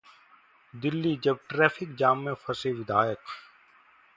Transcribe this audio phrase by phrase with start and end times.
[0.73, 3.19] दिल्ली: जब traffic jam में फंसे विधायक